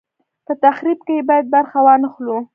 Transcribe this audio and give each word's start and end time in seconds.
په 0.45 0.53
تخریب 0.63 0.99
کې 1.07 1.13
یې 1.17 1.27
باید 1.29 1.45
برخه 1.55 1.77
وانه 1.85 2.07
خلو. 2.13 2.37